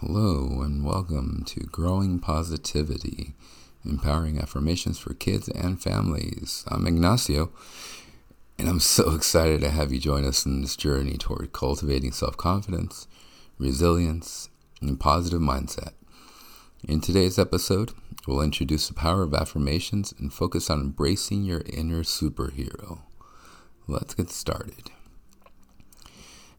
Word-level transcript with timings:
Hello, 0.00 0.62
and 0.62 0.84
welcome 0.84 1.42
to 1.48 1.58
Growing 1.58 2.20
Positivity 2.20 3.34
Empowering 3.84 4.38
Affirmations 4.38 4.96
for 4.96 5.12
Kids 5.12 5.48
and 5.48 5.82
Families. 5.82 6.64
I'm 6.68 6.86
Ignacio, 6.86 7.50
and 8.60 8.68
I'm 8.68 8.78
so 8.78 9.12
excited 9.16 9.60
to 9.62 9.70
have 9.70 9.92
you 9.92 9.98
join 9.98 10.24
us 10.24 10.46
in 10.46 10.62
this 10.62 10.76
journey 10.76 11.16
toward 11.16 11.52
cultivating 11.52 12.12
self 12.12 12.36
confidence, 12.36 13.08
resilience, 13.58 14.50
and 14.80 15.00
positive 15.00 15.40
mindset. 15.40 15.94
In 16.86 17.00
today's 17.00 17.36
episode, 17.36 17.90
we'll 18.24 18.40
introduce 18.40 18.86
the 18.86 18.94
power 18.94 19.24
of 19.24 19.34
affirmations 19.34 20.14
and 20.16 20.32
focus 20.32 20.70
on 20.70 20.80
embracing 20.80 21.42
your 21.42 21.62
inner 21.66 22.04
superhero. 22.04 23.00
Let's 23.88 24.14
get 24.14 24.30
started. 24.30 24.92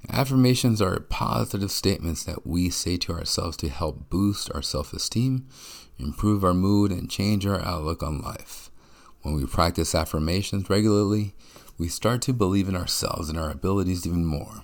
Affirmations 0.07 0.81
are 0.81 0.99
positive 1.01 1.71
statements 1.71 2.23
that 2.23 2.47
we 2.47 2.69
say 2.69 2.97
to 2.97 3.11
ourselves 3.11 3.57
to 3.57 3.69
help 3.69 4.09
boost 4.09 4.49
our 4.53 4.61
self 4.61 4.93
esteem, 4.93 5.47
improve 5.97 6.43
our 6.43 6.53
mood, 6.53 6.91
and 6.91 7.09
change 7.09 7.45
our 7.45 7.61
outlook 7.61 8.01
on 8.01 8.21
life. 8.21 8.71
When 9.21 9.35
we 9.35 9.45
practice 9.45 9.93
affirmations 9.93 10.69
regularly, 10.69 11.35
we 11.77 11.89
start 11.89 12.21
to 12.23 12.33
believe 12.33 12.69
in 12.69 12.75
ourselves 12.75 13.29
and 13.29 13.37
our 13.37 13.51
abilities 13.51 14.07
even 14.07 14.25
more. 14.25 14.63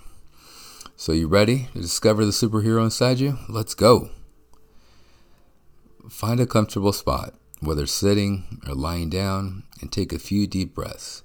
So, 0.96 1.12
you 1.12 1.28
ready 1.28 1.68
to 1.74 1.82
discover 1.82 2.24
the 2.24 2.32
superhero 2.32 2.84
inside 2.84 3.20
you? 3.20 3.38
Let's 3.50 3.74
go. 3.74 4.10
Find 6.10 6.40
a 6.40 6.46
comfortable 6.46 6.94
spot, 6.94 7.34
whether 7.60 7.86
sitting 7.86 8.62
or 8.66 8.74
lying 8.74 9.10
down, 9.10 9.64
and 9.82 9.92
take 9.92 10.14
a 10.14 10.20
few 10.20 10.48
deep 10.48 10.74
breaths. 10.74 11.24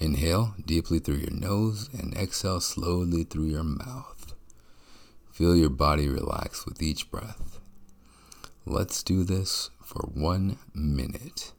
Inhale 0.00 0.54
deeply 0.64 0.98
through 0.98 1.16
your 1.16 1.30
nose 1.30 1.90
and 1.92 2.16
exhale 2.16 2.62
slowly 2.62 3.22
through 3.22 3.48
your 3.48 3.62
mouth. 3.62 4.34
Feel 5.30 5.54
your 5.54 5.68
body 5.68 6.08
relax 6.08 6.64
with 6.64 6.80
each 6.80 7.10
breath. 7.10 7.60
Let's 8.64 9.02
do 9.02 9.24
this 9.24 9.68
for 9.82 10.08
one 10.14 10.58
minute. 10.74 11.52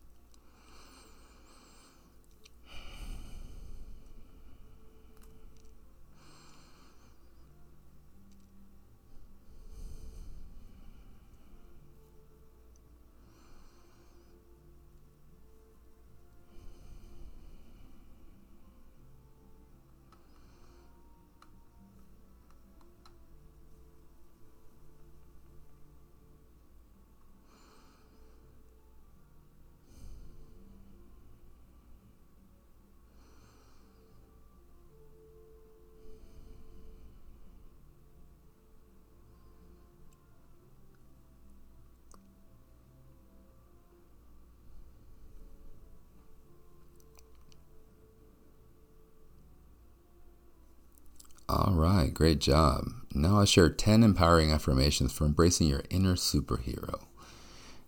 All 51.50 51.71
right, 51.82 52.14
great 52.14 52.40
job. 52.40 52.90
Now 53.14 53.40
I'll 53.40 53.46
share 53.46 53.70
10 53.70 54.04
empowering 54.04 54.52
affirmations 54.52 55.12
for 55.12 55.26
embracing 55.26 55.68
your 55.68 55.84
inner 55.90 56.14
superhero. 56.14 57.02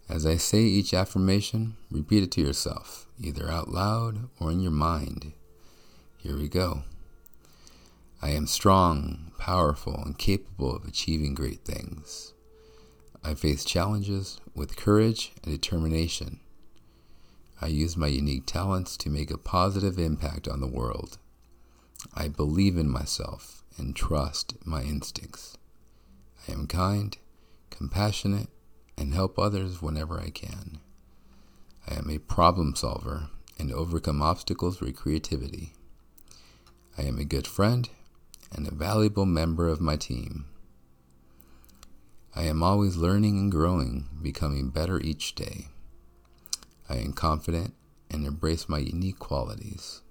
As 0.09 0.25
I 0.25 0.37
say 0.37 0.61
each 0.61 0.93
affirmation, 0.93 1.75
repeat 1.91 2.23
it 2.23 2.31
to 2.31 2.41
yourself, 2.41 3.07
either 3.19 3.49
out 3.49 3.69
loud 3.69 4.29
or 4.39 4.51
in 4.51 4.59
your 4.59 4.71
mind. 4.71 5.33
Here 6.17 6.35
we 6.35 6.47
go. 6.47 6.83
I 8.21 8.29
am 8.29 8.47
strong, 8.47 9.31
powerful, 9.37 10.01
and 10.03 10.17
capable 10.17 10.75
of 10.75 10.85
achieving 10.85 11.35
great 11.35 11.63
things. 11.63 12.33
I 13.23 13.35
face 13.35 13.63
challenges 13.63 14.39
with 14.55 14.75
courage 14.75 15.33
and 15.43 15.53
determination. 15.53 16.39
I 17.61 17.67
use 17.67 17.95
my 17.95 18.07
unique 18.07 18.45
talents 18.45 18.97
to 18.97 19.09
make 19.09 19.29
a 19.29 19.37
positive 19.37 19.99
impact 19.99 20.47
on 20.47 20.61
the 20.61 20.67
world. 20.67 21.17
I 22.13 22.27
believe 22.27 22.75
in 22.77 22.89
myself 22.89 23.52
and 23.77 23.95
trust 23.95 24.55
my 24.65 24.83
instincts. 24.83 25.57
I 26.47 26.51
am 26.51 26.67
kind, 26.67 27.17
compassionate, 27.69 28.49
and 28.97 29.13
help 29.13 29.39
others 29.39 29.81
whenever 29.81 30.19
I 30.19 30.29
can. 30.29 30.79
I 31.87 31.95
am 31.95 32.09
a 32.09 32.19
problem 32.19 32.75
solver 32.75 33.29
and 33.57 33.71
overcome 33.71 34.21
obstacles 34.21 34.79
with 34.79 34.95
creativity. 34.95 35.73
I 36.97 37.03
am 37.03 37.17
a 37.17 37.25
good 37.25 37.47
friend 37.47 37.89
and 38.55 38.67
a 38.67 38.73
valuable 38.73 39.25
member 39.25 39.67
of 39.67 39.81
my 39.81 39.95
team. 39.95 40.45
I 42.35 42.43
am 42.43 42.63
always 42.63 42.97
learning 42.97 43.37
and 43.37 43.51
growing, 43.51 44.07
becoming 44.21 44.69
better 44.69 44.99
each 44.99 45.35
day. 45.35 45.67
I 46.89 46.97
am 46.97 47.13
confident 47.13 47.73
and 48.09 48.25
embrace 48.25 48.69
my 48.69 48.79
unique 48.79 49.19
qualities. 49.19 50.01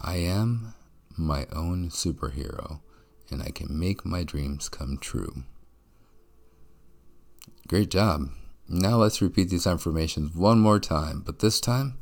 I 0.00 0.16
am 0.16 0.74
my 1.18 1.46
own 1.52 1.90
superhero 1.90 2.80
and 3.30 3.42
I 3.42 3.50
can 3.50 3.78
make 3.78 4.04
my 4.04 4.22
dreams 4.22 4.68
come 4.68 4.98
true. 4.98 5.44
Great 7.68 7.90
job. 7.90 8.28
Now 8.68 8.96
let's 8.96 9.22
repeat 9.22 9.50
these 9.50 9.66
affirmations 9.66 10.34
one 10.34 10.60
more 10.60 10.78
time, 10.78 11.22
but 11.24 11.40
this 11.40 11.60
time, 11.60 11.98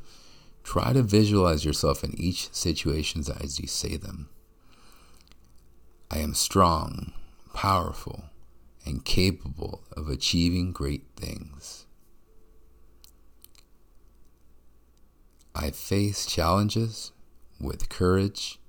try 0.62 0.92
to 0.92 1.02
visualize 1.02 1.64
yourself 1.64 2.04
in 2.04 2.18
each 2.20 2.52
situation 2.52 3.24
as 3.40 3.58
you 3.58 3.66
say 3.66 3.96
them. 3.96 4.28
I 6.10 6.18
am 6.18 6.34
strong, 6.34 7.12
powerful, 7.54 8.24
and 8.84 9.04
capable 9.04 9.82
of 9.96 10.08
achieving 10.08 10.72
great 10.72 11.06
things. 11.16 11.86
I 15.54 15.70
face 15.70 16.26
challenges 16.26 17.12
with 17.60 17.88
courage 17.88 18.59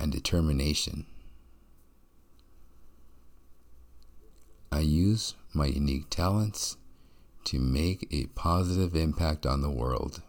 and 0.00 0.10
determination. 0.10 1.06
I 4.72 4.80
use 4.80 5.34
my 5.52 5.66
unique 5.66 6.08
talents 6.08 6.78
to 7.44 7.58
make 7.58 8.08
a 8.10 8.26
positive 8.26 8.96
impact 8.96 9.44
on 9.44 9.60
the 9.60 9.70
world. 9.70 10.22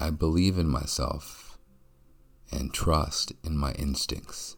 I 0.00 0.10
believe 0.10 0.58
in 0.58 0.68
myself 0.68 1.58
and 2.50 2.72
trust 2.72 3.32
in 3.42 3.56
my 3.56 3.72
instincts. 3.72 4.56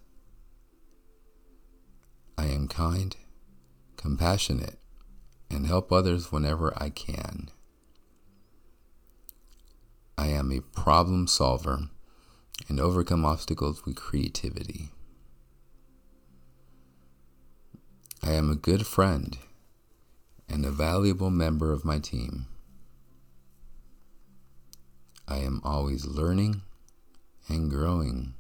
I 2.38 2.46
am 2.46 2.68
kind, 2.68 3.16
compassionate, 3.96 4.78
and 5.50 5.66
help 5.66 5.90
others 5.90 6.30
whenever 6.30 6.72
I 6.76 6.90
can. 6.90 7.50
I 10.18 10.28
am 10.28 10.52
a 10.52 10.60
problem 10.60 11.26
solver 11.26 11.88
and 12.68 12.80
overcome 12.80 13.24
obstacles 13.24 13.84
with 13.84 13.96
creativity. 13.96 14.90
I 18.22 18.32
am 18.32 18.50
a 18.50 18.56
good 18.56 18.86
friend 18.86 19.38
and 20.48 20.64
a 20.64 20.70
valuable 20.70 21.30
member 21.30 21.72
of 21.72 21.84
my 21.84 21.98
team. 21.98 22.46
I 25.28 25.38
am 25.38 25.60
always 25.64 26.06
learning 26.06 26.62
and 27.48 27.70
growing, 27.70 28.34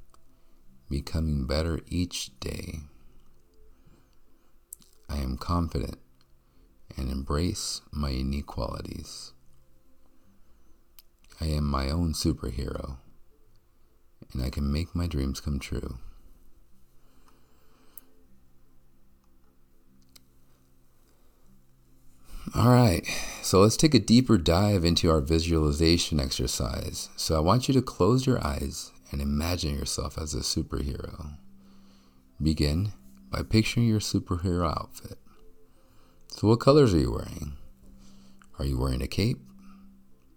becoming 0.88 1.46
better 1.46 1.80
each 1.88 2.38
day. 2.40 2.80
I 5.08 5.18
am 5.18 5.36
confident 5.36 5.98
and 6.96 7.10
embrace 7.10 7.80
my 7.92 8.10
unique 8.10 8.46
qualities. 8.46 9.32
I 11.40 11.46
am 11.46 11.64
my 11.64 11.90
own 11.90 12.12
superhero, 12.12 12.96
and 14.32 14.42
I 14.42 14.50
can 14.50 14.72
make 14.72 14.94
my 14.94 15.06
dreams 15.06 15.40
come 15.40 15.58
true. 15.58 15.98
All 22.54 22.70
right, 22.70 23.04
so 23.42 23.60
let's 23.60 23.76
take 23.76 23.94
a 23.94 23.98
deeper 23.98 24.38
dive 24.38 24.84
into 24.84 25.10
our 25.10 25.20
visualization 25.20 26.20
exercise. 26.20 27.08
So 27.16 27.36
I 27.36 27.40
want 27.40 27.68
you 27.68 27.74
to 27.74 27.82
close 27.82 28.26
your 28.26 28.44
eyes 28.44 28.92
and 29.10 29.20
imagine 29.20 29.76
yourself 29.76 30.16
as 30.16 30.32
a 30.32 30.38
superhero. 30.38 31.36
Begin 32.40 32.92
by 33.30 33.42
picturing 33.42 33.88
your 33.88 34.00
superhero 34.00 34.70
outfit. 34.70 35.18
So, 36.28 36.48
what 36.48 36.60
colors 36.60 36.94
are 36.94 36.98
you 36.98 37.12
wearing? 37.12 37.56
Are 38.58 38.64
you 38.64 38.78
wearing 38.78 39.02
a 39.02 39.06
cape? 39.06 39.40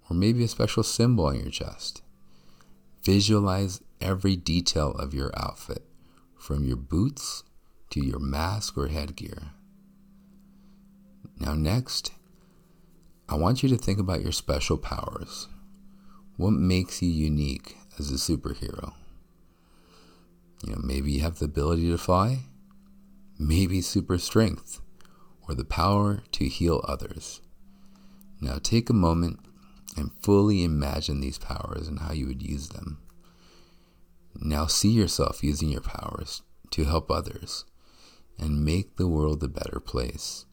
Or 0.09 0.15
maybe 0.15 0.43
a 0.43 0.47
special 0.47 0.83
symbol 0.83 1.25
on 1.25 1.35
your 1.35 1.49
chest? 1.49 2.01
Visualize 3.03 3.81
every 4.01 4.35
detail 4.35 4.91
of 4.91 5.13
your 5.13 5.31
outfit, 5.37 5.83
from 6.37 6.65
your 6.65 6.77
boots 6.77 7.43
to 7.89 8.05
your 8.05 8.19
mask 8.19 8.77
or 8.77 8.87
headgear. 8.87 9.51
Now, 11.39 11.53
next, 11.53 12.11
I 13.27 13.35
want 13.35 13.63
you 13.63 13.69
to 13.69 13.77
think 13.77 13.99
about 13.99 14.21
your 14.21 14.31
special 14.31 14.77
powers. 14.77 15.47
What 16.37 16.51
makes 16.51 17.01
you 17.01 17.09
unique 17.09 17.77
as 17.97 18.11
a 18.11 18.15
superhero? 18.15 18.93
You 20.63 20.73
know, 20.73 20.81
maybe 20.83 21.11
you 21.11 21.21
have 21.21 21.39
the 21.39 21.45
ability 21.45 21.89
to 21.89 21.97
fly, 21.97 22.39
maybe 23.37 23.81
super 23.81 24.17
strength, 24.17 24.81
or 25.47 25.55
the 25.55 25.63
power 25.63 26.21
to 26.33 26.45
heal 26.45 26.83
others. 26.87 27.41
Now 28.41 28.57
take 28.61 28.89
a 28.89 28.93
moment 28.93 29.39
and 29.99 30.11
fully 30.21 30.63
imagine 30.63 31.19
these 31.19 31.37
powers 31.37 31.87
and 31.87 31.99
how 31.99 32.13
you 32.13 32.27
would 32.27 32.41
use 32.41 32.69
them. 32.69 32.99
Now 34.39 34.65
see 34.67 34.89
yourself 34.89 35.43
using 35.43 35.69
your 35.69 35.81
powers 35.81 36.41
to 36.71 36.85
help 36.85 37.11
others 37.11 37.65
and 38.39 38.63
make 38.63 38.95
the 38.95 39.07
world 39.07 39.43
a 39.43 39.47
better 39.47 39.79
place. 39.79 40.45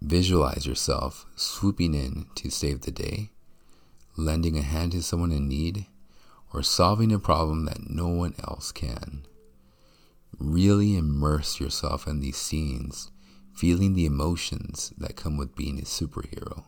Visualize 0.00 0.66
yourself 0.66 1.26
swooping 1.36 1.94
in 1.94 2.26
to 2.36 2.50
save 2.50 2.82
the 2.82 2.90
day, 2.90 3.30
lending 4.16 4.56
a 4.56 4.62
hand 4.62 4.92
to 4.92 5.02
someone 5.02 5.32
in 5.32 5.48
need, 5.48 5.86
or 6.52 6.62
solving 6.62 7.12
a 7.12 7.18
problem 7.18 7.64
that 7.66 7.90
no 7.90 8.08
one 8.08 8.34
else 8.44 8.72
can. 8.72 9.26
Really 10.38 10.96
immerse 10.96 11.60
yourself 11.60 12.06
in 12.06 12.20
these 12.20 12.36
scenes, 12.36 13.10
feeling 13.54 13.94
the 13.94 14.06
emotions 14.06 14.92
that 14.96 15.16
come 15.16 15.36
with 15.36 15.56
being 15.56 15.78
a 15.78 15.82
superhero. 15.82 16.64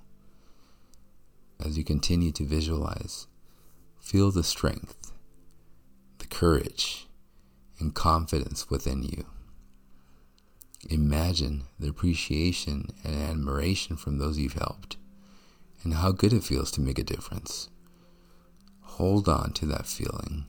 As 1.65 1.77
you 1.77 1.85
continue 1.85 2.31
to 2.33 2.45
visualize, 2.45 3.27
feel 3.99 4.31
the 4.31 4.45
strength, 4.45 5.13
the 6.19 6.27
courage, 6.27 7.09
and 7.81 7.95
confidence 7.95 8.71
within 8.71 9.03
you. 9.03 9.27
Imagine 10.89 11.65
the 11.79 11.89
appreciation 11.89 12.89
and 13.05 13.15
admiration 13.15 13.97
from 13.97 14.19
those 14.19 14.39
you've 14.39 14.53
helped 14.53 14.97
and 15.83 15.95
how 15.95 16.13
good 16.13 16.33
it 16.33 16.45
feels 16.45 16.71
to 16.73 16.81
make 16.81 16.99
a 16.99 17.05
difference. 17.05 17.69
Hold 18.83 19.29
on 19.29 19.53
to 19.55 19.67
that 19.67 19.87
feeling, 19.87 20.47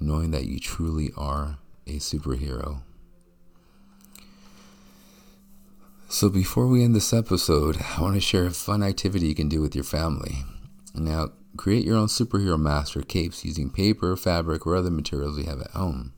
knowing 0.00 0.30
that 0.32 0.46
you 0.46 0.58
truly 0.58 1.12
are 1.16 1.58
a 1.86 1.98
superhero. 1.98 2.82
So, 6.08 6.28
before 6.28 6.68
we 6.68 6.84
end 6.84 6.94
this 6.94 7.12
episode, 7.12 7.78
I 7.82 8.00
want 8.00 8.14
to 8.14 8.20
share 8.20 8.46
a 8.46 8.52
fun 8.52 8.80
activity 8.84 9.26
you 9.26 9.34
can 9.34 9.48
do 9.48 9.60
with 9.60 9.74
your 9.74 9.82
family. 9.82 10.44
Now, 10.94 11.30
create 11.56 11.84
your 11.84 11.96
own 11.96 12.06
superhero 12.06 12.56
mask 12.56 12.96
or 12.96 13.02
capes 13.02 13.44
using 13.44 13.70
paper, 13.70 14.16
fabric, 14.16 14.68
or 14.68 14.76
other 14.76 14.90
materials 14.90 15.36
you 15.36 15.44
have 15.46 15.60
at 15.60 15.72
home. 15.72 16.12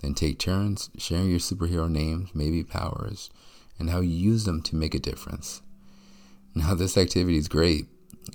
Then 0.00 0.14
take 0.14 0.40
turns 0.40 0.90
sharing 0.98 1.30
your 1.30 1.38
superhero 1.38 1.88
names, 1.88 2.30
maybe 2.34 2.64
powers, 2.64 3.30
and 3.78 3.90
how 3.90 4.00
you 4.00 4.10
use 4.10 4.44
them 4.44 4.60
to 4.62 4.76
make 4.76 4.94
a 4.94 4.98
difference. 4.98 5.62
Now, 6.56 6.74
this 6.74 6.98
activity 6.98 7.38
is 7.38 7.46
great. 7.46 7.86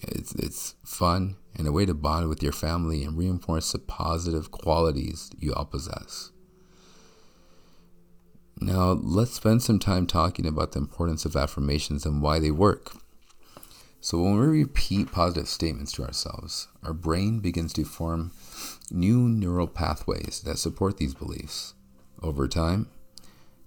It's, 0.04 0.34
it's 0.36 0.76
fun 0.86 1.36
and 1.54 1.68
a 1.68 1.74
way 1.74 1.86
to 1.86 1.94
bond 1.94 2.30
with 2.30 2.42
your 2.42 2.54
family 2.54 3.04
and 3.04 3.18
reinforce 3.18 3.74
the 3.74 3.80
positive 3.80 4.52
qualities 4.52 5.32
you 5.38 5.54
all 5.54 5.66
possess. 5.66 6.32
Now, 8.64 8.92
let's 8.92 9.34
spend 9.34 9.64
some 9.64 9.80
time 9.80 10.06
talking 10.06 10.46
about 10.46 10.74
the 10.74 10.80
importance 10.80 11.26
of 11.26 11.36
affirmations 11.36 12.06
and 12.06 12.22
why 12.22 12.38
they 12.38 12.52
work. 12.52 12.94
So, 14.00 14.22
when 14.22 14.40
we 14.40 14.46
repeat 14.46 15.12
positive 15.12 15.48
statements 15.48 15.92
to 15.94 16.04
ourselves, 16.04 16.68
our 16.84 16.94
brain 16.94 17.40
begins 17.40 17.74
to 17.74 17.84
form 17.84 18.34
new 18.92 19.28
neural 19.28 19.66
pathways 19.66 20.42
that 20.46 20.60
support 20.60 20.98
these 20.98 21.16
beliefs. 21.16 21.74
Over 22.22 22.48
time, 22.48 22.88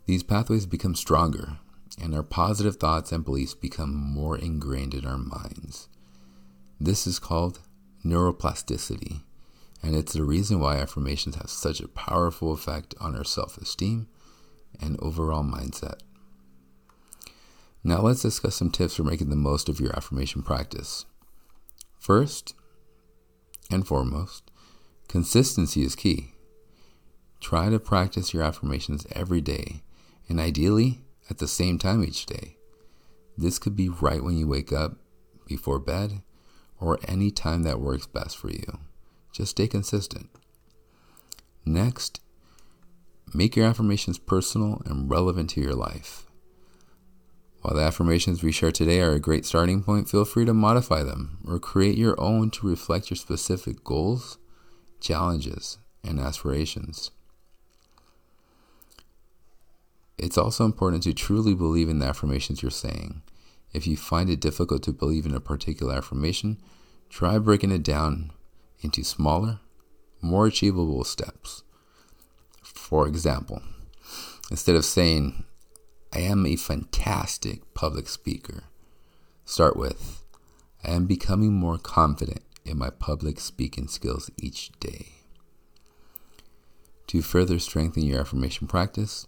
these 0.06 0.22
pathways 0.22 0.64
become 0.64 0.94
stronger, 0.94 1.58
and 2.00 2.14
our 2.14 2.22
positive 2.22 2.76
thoughts 2.76 3.10
and 3.10 3.24
beliefs 3.24 3.54
become 3.54 3.92
more 3.92 4.38
ingrained 4.38 4.94
in 4.94 5.04
our 5.04 5.18
minds. 5.18 5.88
This 6.78 7.04
is 7.04 7.18
called 7.18 7.58
neuroplasticity, 8.04 9.22
and 9.82 9.96
it's 9.96 10.12
the 10.12 10.22
reason 10.22 10.60
why 10.60 10.76
affirmations 10.76 11.34
have 11.34 11.50
such 11.50 11.80
a 11.80 11.88
powerful 11.88 12.52
effect 12.52 12.94
on 13.00 13.16
our 13.16 13.24
self 13.24 13.58
esteem 13.58 14.06
and 14.80 14.98
overall 15.00 15.44
mindset. 15.44 16.00
Now, 17.82 18.00
let's 18.00 18.22
discuss 18.22 18.56
some 18.56 18.70
tips 18.70 18.96
for 18.96 19.04
making 19.04 19.30
the 19.30 19.36
most 19.36 19.68
of 19.68 19.80
your 19.80 19.94
affirmation 19.94 20.42
practice. 20.42 21.04
First 21.98 22.54
and 23.70 23.86
foremost, 23.86 24.50
Consistency 25.08 25.84
is 25.84 25.94
key. 25.94 26.32
Try 27.40 27.70
to 27.70 27.78
practice 27.78 28.34
your 28.34 28.42
affirmations 28.42 29.06
every 29.12 29.40
day 29.40 29.82
and 30.28 30.40
ideally 30.40 31.02
at 31.30 31.38
the 31.38 31.46
same 31.46 31.78
time 31.78 32.02
each 32.02 32.26
day. 32.26 32.56
This 33.36 33.58
could 33.58 33.76
be 33.76 33.88
right 33.88 34.22
when 34.22 34.36
you 34.36 34.48
wake 34.48 34.72
up, 34.72 34.96
before 35.46 35.78
bed, 35.78 36.22
or 36.80 36.98
any 37.06 37.30
time 37.30 37.62
that 37.62 37.80
works 37.80 38.06
best 38.06 38.36
for 38.36 38.50
you. 38.50 38.80
Just 39.32 39.52
stay 39.52 39.68
consistent. 39.68 40.30
Next, 41.64 42.20
make 43.34 43.56
your 43.56 43.66
affirmations 43.66 44.18
personal 44.18 44.80
and 44.86 45.10
relevant 45.10 45.50
to 45.50 45.60
your 45.60 45.74
life. 45.74 46.26
While 47.62 47.76
the 47.76 47.82
affirmations 47.82 48.42
we 48.42 48.52
share 48.52 48.72
today 48.72 49.00
are 49.00 49.12
a 49.12 49.20
great 49.20 49.44
starting 49.44 49.82
point, 49.82 50.08
feel 50.08 50.24
free 50.24 50.44
to 50.44 50.54
modify 50.54 51.02
them 51.02 51.38
or 51.46 51.58
create 51.58 51.96
your 51.96 52.14
own 52.20 52.50
to 52.50 52.68
reflect 52.68 53.10
your 53.10 53.16
specific 53.16 53.82
goals 53.82 54.38
challenges, 55.04 55.78
and 56.02 56.18
aspirations. 56.18 57.10
It's 60.16 60.38
also 60.38 60.64
important 60.64 61.02
to 61.02 61.12
truly 61.12 61.54
believe 61.54 61.90
in 61.90 61.98
the 61.98 62.06
affirmations 62.06 62.62
you're 62.62 62.70
saying. 62.70 63.22
If 63.72 63.86
you 63.86 63.96
find 63.96 64.30
it 64.30 64.40
difficult 64.40 64.82
to 64.84 64.92
believe 64.92 65.26
in 65.26 65.34
a 65.34 65.40
particular 65.40 65.94
affirmation, 65.94 66.58
try 67.10 67.38
breaking 67.38 67.72
it 67.72 67.82
down 67.82 68.30
into 68.80 69.04
smaller, 69.04 69.60
more 70.22 70.46
achievable 70.46 71.04
steps. 71.04 71.63
For 72.74 73.06
example, 73.06 73.62
instead 74.50 74.76
of 74.76 74.84
saying, 74.84 75.44
I 76.12 76.20
am 76.20 76.44
a 76.44 76.56
fantastic 76.56 77.72
public 77.72 78.08
speaker, 78.08 78.64
start 79.44 79.76
with, 79.76 80.22
I 80.84 80.90
am 80.90 81.06
becoming 81.06 81.52
more 81.52 81.78
confident 81.78 82.42
in 82.64 82.76
my 82.76 82.90
public 82.90 83.40
speaking 83.40 83.88
skills 83.88 84.30
each 84.36 84.70
day. 84.80 85.12
To 87.06 87.22
further 87.22 87.58
strengthen 87.58 88.02
your 88.02 88.20
affirmation 88.20 88.66
practice, 88.66 89.26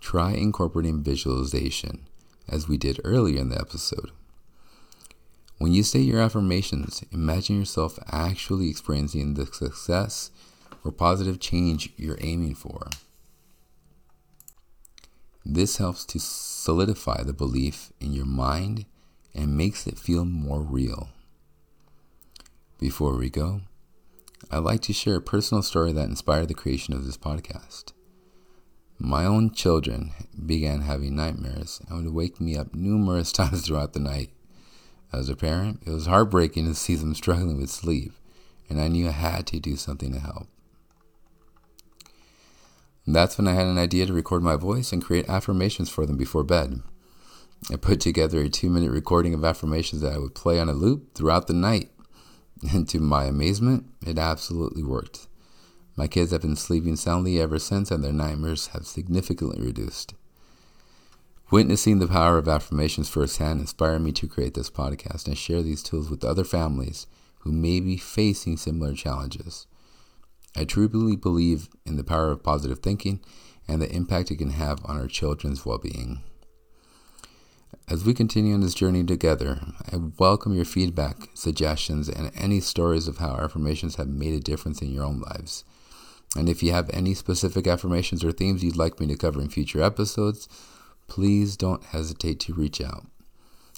try 0.00 0.32
incorporating 0.32 1.02
visualization, 1.02 2.06
as 2.48 2.68
we 2.68 2.76
did 2.76 3.00
earlier 3.04 3.40
in 3.40 3.50
the 3.50 3.60
episode. 3.60 4.10
When 5.58 5.72
you 5.72 5.82
say 5.82 6.00
your 6.00 6.20
affirmations, 6.20 7.02
imagine 7.12 7.58
yourself 7.58 7.98
actually 8.10 8.68
experiencing 8.68 9.34
the 9.34 9.46
success 9.46 10.30
or 10.86 10.92
positive 10.92 11.40
change 11.40 11.90
you're 11.96 12.18
aiming 12.20 12.54
for. 12.54 12.88
This 15.44 15.78
helps 15.78 16.04
to 16.06 16.20
solidify 16.20 17.22
the 17.22 17.32
belief 17.32 17.92
in 18.00 18.12
your 18.12 18.26
mind 18.26 18.86
and 19.34 19.56
makes 19.56 19.86
it 19.86 19.98
feel 19.98 20.24
more 20.24 20.62
real. 20.62 21.08
Before 22.78 23.16
we 23.16 23.30
go, 23.30 23.62
I'd 24.50 24.58
like 24.58 24.82
to 24.82 24.92
share 24.92 25.16
a 25.16 25.20
personal 25.20 25.62
story 25.62 25.92
that 25.92 26.08
inspired 26.08 26.48
the 26.48 26.54
creation 26.54 26.94
of 26.94 27.04
this 27.04 27.16
podcast. 27.16 27.92
My 28.98 29.24
own 29.24 29.50
children 29.50 30.12
began 30.46 30.82
having 30.82 31.16
nightmares 31.16 31.80
and 31.88 32.04
would 32.04 32.14
wake 32.14 32.40
me 32.40 32.56
up 32.56 32.74
numerous 32.74 33.32
times 33.40 33.66
throughout 33.66 33.92
the 33.92 34.00
night. 34.00 34.30
As 35.12 35.28
a 35.28 35.36
parent, 35.36 35.82
it 35.86 35.90
was 35.90 36.06
heartbreaking 36.06 36.66
to 36.66 36.74
see 36.74 36.94
them 36.94 37.14
struggling 37.14 37.60
with 37.60 37.70
sleep, 37.70 38.12
and 38.68 38.80
I 38.80 38.88
knew 38.88 39.08
I 39.08 39.12
had 39.12 39.46
to 39.48 39.60
do 39.60 39.76
something 39.76 40.12
to 40.12 40.20
help. 40.20 40.48
That's 43.14 43.38
when 43.38 43.46
I 43.46 43.52
had 43.52 43.66
an 43.66 43.78
idea 43.78 44.06
to 44.06 44.12
record 44.12 44.42
my 44.42 44.56
voice 44.56 44.92
and 44.92 45.04
create 45.04 45.28
affirmations 45.28 45.88
for 45.90 46.06
them 46.06 46.16
before 46.16 46.44
bed. 46.44 46.82
I 47.70 47.76
put 47.76 48.00
together 48.00 48.40
a 48.40 48.48
two 48.48 48.70
minute 48.70 48.90
recording 48.90 49.34
of 49.34 49.44
affirmations 49.44 50.02
that 50.02 50.12
I 50.12 50.18
would 50.18 50.34
play 50.34 50.58
on 50.58 50.68
a 50.68 50.72
loop 50.72 51.14
throughout 51.14 51.46
the 51.46 51.54
night 51.54 51.90
and 52.72 52.88
to 52.88 53.00
my 53.00 53.24
amazement, 53.24 53.86
it 54.06 54.18
absolutely 54.18 54.82
worked. 54.82 55.26
My 55.96 56.06
kids 56.06 56.32
have 56.32 56.42
been 56.42 56.56
sleeping 56.56 56.96
soundly 56.96 57.40
ever 57.40 57.58
since, 57.58 57.90
and 57.90 58.04
their 58.04 58.12
nightmares 58.12 58.68
have 58.68 58.86
significantly 58.86 59.64
reduced. 59.64 60.14
Witnessing 61.50 62.00
the 62.00 62.08
power 62.08 62.38
of 62.38 62.48
affirmations 62.48 63.08
firsthand 63.08 63.60
inspired 63.60 64.00
me 64.00 64.12
to 64.12 64.26
create 64.26 64.54
this 64.54 64.68
podcast 64.68 65.26
and 65.26 65.38
share 65.38 65.62
these 65.62 65.82
tools 65.82 66.10
with 66.10 66.24
other 66.24 66.44
families 66.44 67.06
who 67.40 67.52
may 67.52 67.80
be 67.80 67.96
facing 67.96 68.56
similar 68.56 68.94
challenges. 68.94 69.66
I 70.56 70.64
truly 70.64 71.16
believe 71.16 71.68
in 71.84 71.96
the 71.96 72.04
power 72.04 72.30
of 72.30 72.42
positive 72.42 72.78
thinking 72.78 73.20
and 73.68 73.82
the 73.82 73.92
impact 73.94 74.30
it 74.30 74.36
can 74.36 74.50
have 74.50 74.82
on 74.86 74.96
our 74.96 75.06
children's 75.06 75.66
well 75.66 75.76
being. 75.76 76.22
As 77.88 78.04
we 78.04 78.14
continue 78.14 78.54
on 78.54 78.62
this 78.62 78.74
journey 78.74 79.04
together, 79.04 79.60
I 79.92 79.96
welcome 80.18 80.54
your 80.54 80.64
feedback, 80.64 81.28
suggestions, 81.34 82.08
and 82.08 82.32
any 82.34 82.60
stories 82.60 83.06
of 83.06 83.18
how 83.18 83.36
affirmations 83.36 83.96
have 83.96 84.08
made 84.08 84.32
a 84.32 84.40
difference 84.40 84.80
in 84.80 84.90
your 84.90 85.04
own 85.04 85.20
lives. 85.20 85.62
And 86.34 86.48
if 86.48 86.62
you 86.62 86.72
have 86.72 86.88
any 86.90 87.12
specific 87.12 87.66
affirmations 87.66 88.24
or 88.24 88.32
themes 88.32 88.64
you'd 88.64 88.76
like 88.76 88.98
me 88.98 89.06
to 89.08 89.16
cover 89.16 89.42
in 89.42 89.50
future 89.50 89.82
episodes, 89.82 90.48
please 91.06 91.56
don't 91.56 91.84
hesitate 91.84 92.40
to 92.40 92.54
reach 92.54 92.80
out. 92.80 93.06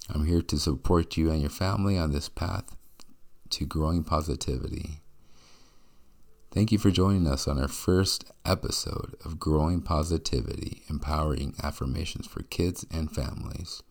I'm 0.09 0.27
here 0.27 0.43
to 0.43 0.59
support 0.59 1.17
you 1.17 1.31
and 1.31 1.41
your 1.41 1.51
family 1.51 1.99
on 1.99 2.13
this 2.13 2.29
path 2.29 2.77
to 3.51 3.67
growing 3.67 4.05
positivity. 4.05 5.01
Thank 6.51 6.73
you 6.73 6.79
for 6.79 6.91
joining 6.91 7.27
us 7.27 7.47
on 7.47 7.61
our 7.61 7.69
first 7.69 8.25
episode 8.47 9.17
of 9.23 9.39
Growing 9.39 9.83
Positivity 9.83 10.83
Empowering 10.89 11.55
Affirmations 11.63 12.27
for 12.27 12.43
Kids 12.43 12.87
and 12.91 13.13
Families. 13.13 13.83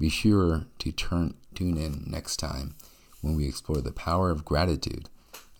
Be 0.00 0.08
sure 0.08 0.66
to 0.80 0.90
turn, 0.90 1.34
tune 1.54 1.76
in 1.76 2.02
next 2.04 2.38
time 2.38 2.74
when 3.20 3.36
we 3.36 3.46
explore 3.46 3.80
the 3.80 3.92
power 3.92 4.32
of 4.32 4.44
gratitude 4.44 5.08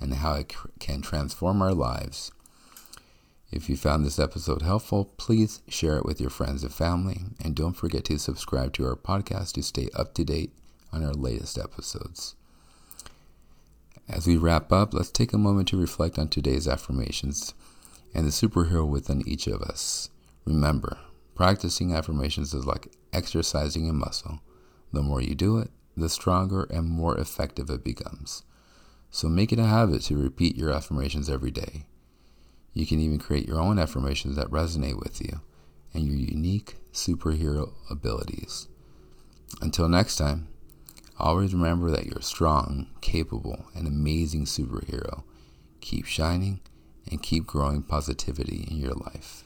and 0.00 0.12
how 0.12 0.34
it 0.34 0.52
can 0.80 1.02
transform 1.02 1.62
our 1.62 1.72
lives. 1.72 2.32
If 3.52 3.70
you 3.70 3.76
found 3.76 4.04
this 4.04 4.18
episode 4.18 4.62
helpful, 4.62 5.12
please 5.16 5.62
share 5.68 5.98
it 5.98 6.04
with 6.04 6.20
your 6.20 6.30
friends 6.30 6.64
and 6.64 6.74
family, 6.74 7.20
and 7.44 7.54
don't 7.54 7.76
forget 7.76 8.04
to 8.06 8.18
subscribe 8.18 8.72
to 8.72 8.86
our 8.86 8.96
podcast 8.96 9.52
to 9.52 9.62
stay 9.62 9.88
up 9.94 10.14
to 10.14 10.24
date 10.24 10.52
on 10.92 11.04
our 11.04 11.14
latest 11.14 11.58
episodes. 11.58 12.34
As 14.08 14.26
we 14.26 14.36
wrap 14.36 14.70
up, 14.70 14.92
let's 14.92 15.10
take 15.10 15.32
a 15.32 15.38
moment 15.38 15.68
to 15.68 15.76
reflect 15.76 16.18
on 16.18 16.28
today's 16.28 16.68
affirmations 16.68 17.54
and 18.14 18.26
the 18.26 18.30
superhero 18.30 18.86
within 18.86 19.26
each 19.26 19.46
of 19.46 19.62
us. 19.62 20.10
Remember, 20.44 20.98
practicing 21.34 21.94
affirmations 21.94 22.52
is 22.52 22.66
like 22.66 22.92
exercising 23.12 23.88
a 23.88 23.92
muscle. 23.92 24.40
The 24.92 25.02
more 25.02 25.22
you 25.22 25.34
do 25.34 25.58
it, 25.58 25.70
the 25.96 26.08
stronger 26.08 26.64
and 26.64 26.88
more 26.88 27.16
effective 27.18 27.70
it 27.70 27.82
becomes. 27.82 28.42
So 29.10 29.28
make 29.28 29.52
it 29.52 29.58
a 29.58 29.66
habit 29.66 30.02
to 30.02 30.16
repeat 30.16 30.56
your 30.56 30.70
affirmations 30.70 31.30
every 31.30 31.50
day. 31.50 31.86
You 32.72 32.86
can 32.86 33.00
even 33.00 33.18
create 33.18 33.46
your 33.46 33.60
own 33.60 33.78
affirmations 33.78 34.36
that 34.36 34.50
resonate 34.50 34.98
with 35.02 35.20
you 35.20 35.40
and 35.94 36.04
your 36.04 36.16
unique 36.16 36.74
superhero 36.92 37.72
abilities. 37.88 38.68
Until 39.62 39.88
next 39.88 40.16
time, 40.16 40.48
always 41.18 41.54
remember 41.54 41.90
that 41.90 42.06
you're 42.06 42.18
a 42.18 42.22
strong, 42.22 42.88
capable, 43.00 43.66
and 43.74 43.86
amazing 43.86 44.44
superhero. 44.44 45.22
Keep 45.80 46.06
shining 46.06 46.60
and 47.10 47.22
keep 47.22 47.46
growing 47.46 47.82
positivity 47.82 48.66
in 48.70 48.78
your 48.78 48.94
life. 48.94 49.44